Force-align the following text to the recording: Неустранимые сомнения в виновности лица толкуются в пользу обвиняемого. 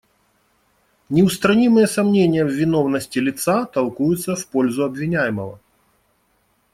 Неустранимые 1.09 1.85
сомнения 1.85 2.43
в 2.43 2.49
виновности 2.49 3.19
лица 3.19 3.65
толкуются 3.65 4.35
в 4.35 4.47
пользу 4.47 4.83
обвиняемого. 4.83 5.59